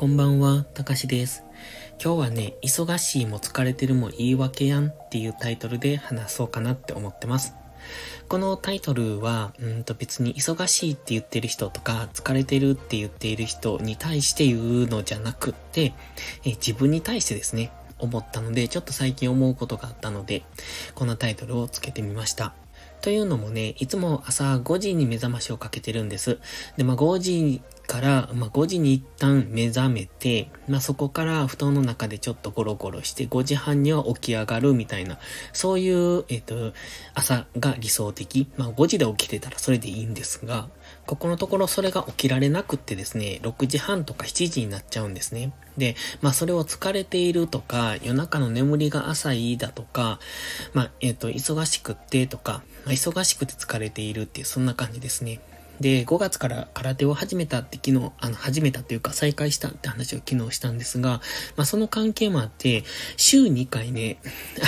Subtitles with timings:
[0.00, 1.44] こんばんは、たかしです。
[2.02, 7.54] 今日はね、忙しいも疲れてるも言い訳やんっていうタイトルで話そうかなって思ってます。
[8.26, 15.92] このタイトルは、うんと別に忙しいって言ってる人とか、疲れてるって言っている人に対して言うのじゃなくって、
[16.46, 20.44] え自分に対してですね、思ったので、ちょっと最近思うことがあったので、
[20.94, 22.54] このタイトルをつけてみました。
[23.00, 26.38] というのもね、いつも朝5時に目覚ましをかけてるんです。
[26.76, 35.18] で、まあ5時から、まあ、5時に一旦目覚めて、まあ、そこから布団の中でちょっとゴロゴロして、5時半には起き上がるみたいな、
[35.52, 36.72] そういう、えっ、と、
[37.14, 38.46] 朝が理想的。
[38.56, 40.68] まあ、5時で起きてたらそれでいいんですが、
[41.04, 45.52] ここのところそれが起きられなくってですね、6時半とか7時になっちゃうんですね。
[45.76, 50.20] で、まあそれを疲れているとか、夜中の眠りが浅いだとか、
[50.74, 55.40] まあ、えっ、ー、と、忙しくってとか、まあ、忙しくて疲れているっていう、そんな感じですね。
[55.80, 61.22] で、5月から空手を始めたって昨日、あの、始めたというか再開したって話を昨日したんですが、
[61.56, 62.84] まあその関係もあって、
[63.16, 64.18] 週2回ね、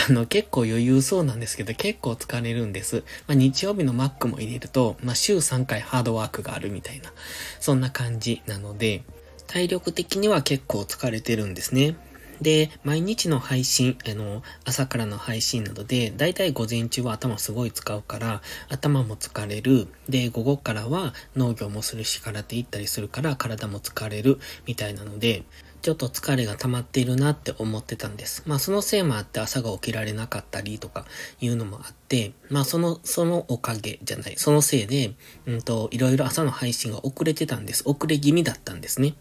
[0.08, 3.05] あの、結構余裕そうなんですけど、結構疲れるんです。
[3.27, 7.12] まあ日曜日のマックも入れると、まあ週3回ハードワークがあるみたいな、
[7.61, 9.05] そんな感じなので、
[9.47, 11.95] 体力的には結構疲れてるんですね。
[12.43, 19.89] で、毎日の配信、あの、朝からの配信などで、だいたい午前中は頭すごい使うから、頭も疲れる。
[20.09, 25.45] で、午後からは農業もするし、空手行ったりするから体も疲れる、みたいなので、
[25.83, 28.45] ちょっと疲れが溜まっているなって思ってたんです。
[28.47, 31.07] まあそのせいもあって朝が起きられなかったりとか
[31.41, 35.15] いうのもあって、まあその、そのおかげじゃない、そのせいで、
[35.47, 37.83] うんと、いろいろ朝の配信が遅れてたんです。
[37.85, 39.15] 遅れ気味だったんですね。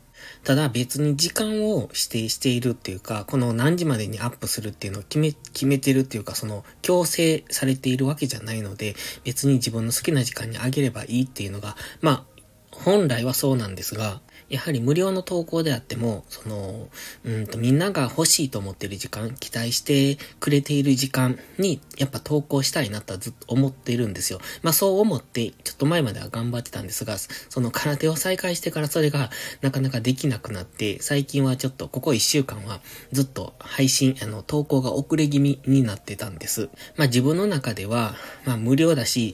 [0.44, 16.90] ただ別に時間を指定しているっていうか、この何時までにアップするっていうのを決め、決めてるっていうか、その強制されているわけじゃないので、別に自分の好きな時間にあげればいいっていうのが、まあ、本来はそうなんですが、やはり無料の投稿であっても、その、
[17.24, 24.40] うんと、みんなが欲しいと思ってる時間、期待してくれている時間に、やっぱ投稿したいなとはずっと思っているんですよ。
[24.62, 29.30] まあそう思って、ちょっと前までは頑張ってたんですが、その空手を再開してからそれが
[29.62, 32.81] なかなかできなくなって、最近はちょっとここ1週間は
[33.14, 36.70] ずっと配信、あの、投稿が遅れ気味になってたんです。
[36.98, 38.16] まあ自分の中では、
[38.46, 39.34] まあ無料だし、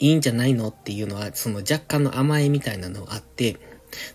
[0.00, 3.56] いいんじゃないのっていうのは、その若干の甘えみたいなのがあって、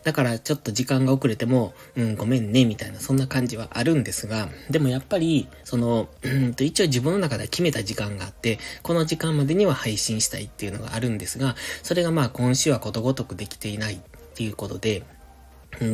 [0.04, 14.00] だからちょっと時間が遅れても、うん、ごめんね、みたいな、そんな感じはあるんですが、でもやっぱり、その、うんと一応自分の中で決めた時間があって、この時間までには配信したいっていうのがあるんですが、それがまあ今週はことごとくできていないっ
[14.36, 15.04] ていうことで、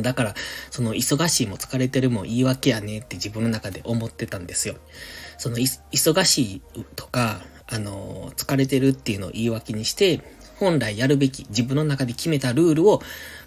[0.02, 0.34] だから、
[0.70, 4.76] その忙しいも疲れてるも言い訳やねって自分の中で思ってたんですよ。
[5.38, 6.62] その、忙しい
[6.94, 10.20] とか、あの、疲れてるっていうのを言い訳にして、
[10.62, 13.02] 本来やるべき自分の中で決めたルールを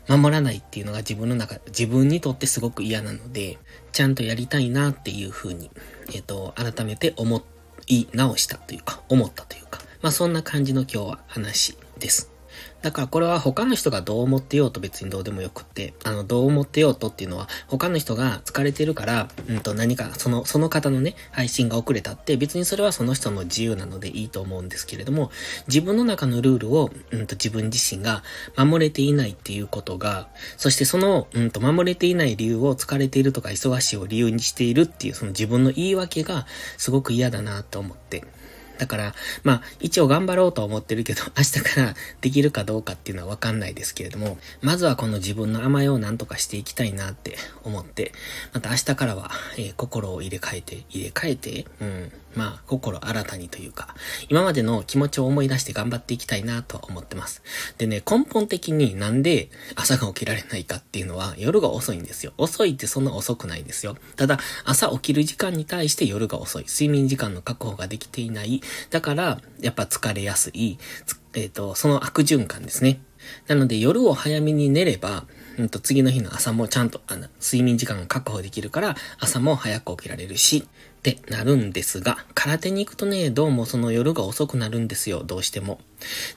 [0.09, 3.57] 守らないっていうのが自分の中、自分にとってすごく嫌なので、
[3.93, 5.71] ちゃんとやりたいなっていうふうに、
[6.13, 7.41] えっ、ー、と、改めて思
[7.87, 12.34] い直したというか、思ったというか、まあそんな感じの今日は話です。
[12.81, 25.31] だからこれは他の人がどう思ってようと別にどうでもよくって、あの、どう思ってようとっていうのは、他の人が疲れてるから、うんと何か、その、その方のね、配信が遅れたって、別にそれはその人の自由なのでいいと思うんですけれども、
[25.67, 28.23] 自分の中のルールを、うんと自分自身が
[28.55, 30.27] 守れていないっていうことが、
[30.57, 36.45] そしてその、うんと守れていない理由を疲れているとか忙しいを理由にしているっていう、その自分の言い訳が
[36.77, 38.23] すごく嫌だなと思って、
[38.77, 39.13] だから、
[39.43, 48.13] まあ、一応頑張ろうとは思ってるけど、 明日からできるかどうかっていうのはわかんないですけれども、まずはこの自分の甘えをなんとかしていきたいなって思って、
[48.53, 53.95] また明日からは、えー、心を入れ替えて、入れ替えて、うん、まあ、心新たにというか、
[54.29, 57.41] 今までの気持ちを思い出して頑張っていきたいなと思ってます。
[57.77, 62.33] でね、根本的になんで朝が起きられないかっていうのは夜が遅いんですよ。
[62.37, 63.97] 遅いってそんな遅くないんですよ。
[64.15, 66.65] ただ、朝起きる時間に対して夜が遅い。
[66.65, 68.61] 睡眠時間の確保ができていない。
[68.89, 70.77] だから、やっぱ疲れやすい。
[71.33, 72.99] えっ、ー、と、その悪循環ですね。
[73.47, 75.25] なので夜を早めに寝れば、
[75.57, 80.67] うんと次の日の朝もちゃんとあの睡眠時間が確保できるから朝も早く起きられるし、
[81.11, 85.79] ってなるんですが、空手に行くとね、どうもその夜が遅くなるんですよ、どうしても。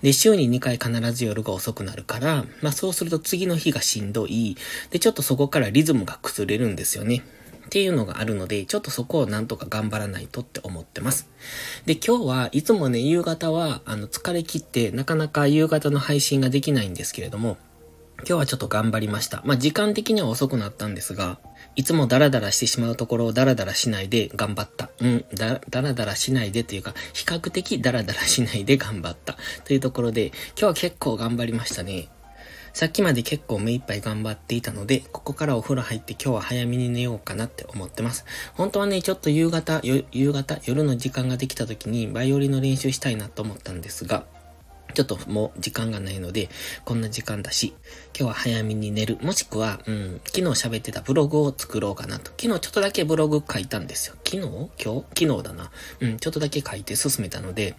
[0.03, 4.59] で、週に2回必ず夜が遅くなるから、まあそうすると次の日がしんどい。
[4.91, 7.25] で、ちょっとそこからリズムが崩れるんですよね。
[7.67, 11.29] っていうのがあるので、ちょっとそこをなんとか頑張らないとって思ってます。
[11.87, 17.59] で、今日はいつもね、夕方は、あの、疲れ切って、なかなか夕方の配信ができないんですけれども、
[18.19, 19.43] 今日はちょっと頑張りました。
[19.45, 21.39] まあ、時間的には遅くなったんですが、
[21.77, 24.91] いつもダラダラしてしまうところをダラダラしないで頑張った。
[25.01, 29.37] うん、だ、ダラダラしないでというか、比較的ダラダラしないで頑張った。
[29.65, 32.09] というところで、今日は結構頑張りましたね。
[32.75, 38.25] さっきまで結構目いっぱい頑張っていたので、ここからお風呂入って今日は早めに寝ようかなって思ってます。
[38.55, 44.27] 本当はね、ちょっと夕方、夕方、夜の時間ができた時にバイオリンの練習したいなと思ったんですが、
[44.99, 46.49] ちょっともう時間がないので、
[46.85, 47.73] こんな時間だし、
[48.19, 49.17] 今日は早めに寝る。
[49.23, 52.33] もしくは、うん、昨日喋ってたブログを作ろうかなと。
[52.37, 54.17] 昨日ちょっとだけブログ書いたんですよ。
[54.25, 54.43] 昨日？
[54.43, 55.27] 今日？
[55.27, 55.71] 昨日だな。
[56.01, 57.77] うん、ちょっとだけ書いて進めたので、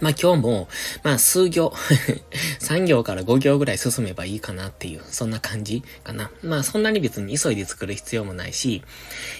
[0.00, 0.68] まあ今日も、
[1.02, 1.72] まあ数行
[2.62, 6.30] 3行から5行ぐらい進めばいいかなっていう、そんな感じかな。
[6.44, 8.84] まあそんなに別に急いで作る必要もないし、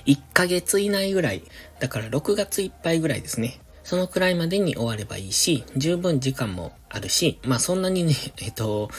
[0.07, 1.45] 1ヶ月以内ぐらい、
[1.79, 3.61] だから6月いっぱいぐらいですね。
[3.85, 8.91] そのくらいまでに終わればいいし、十分時間もあるし、まあそんなにね、 えっと、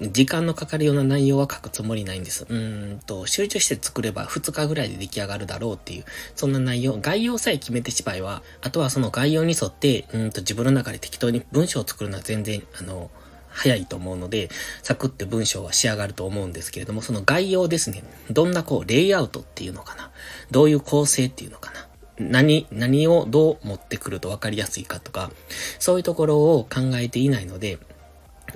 [0.00, 2.46] 時間のかかるような内容は書くつもりないんです。
[2.48, 6.04] うんと、集中して作れば2日ぐらいで出来上がるだろうっていう、
[6.36, 13.10] そんな内容、概要さえ決めてしまえば、あとはその概要に沿って、うんと自分の中で適当に文章を作るのは全然、あの、
[13.48, 14.50] 早いと思うので、
[14.82, 18.04] サクって文章は仕上がると思うんですけれども、その概要ですね。
[18.30, 20.10] どんなこう、レイアウトっていうのかな。
[20.50, 21.87] どういう構成っていうのかな。
[22.18, 25.30] 何、何をどう持ってくると分かりやすいかとか、
[25.78, 27.78] そういうところを考えていないので、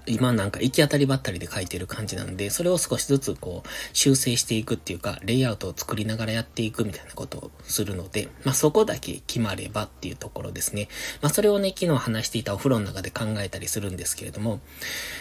[0.06, 10.88] 今なんか行き当たりばったりで書いてる感じなんで、それを少しずつこう修正していくっていうか、レイアウトを作りながらやっていくみたいなことをするので、まあそこだけ決まればっていうところですね。
[11.20, 14.60] まあそれをね、昨日話していたお風呂の中で考えたりするんですけれども、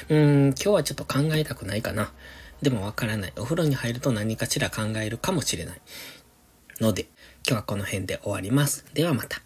[0.10, 2.12] うーん、今日はちょっと考えたくないかな。
[2.62, 3.34] でもわからない。
[3.38, 5.82] お風呂に入ると何かしら考えるかもしれない。
[6.82, 7.04] ので、
[7.48, 8.86] 今日はこの辺で終わります。
[8.94, 9.42] ではまた。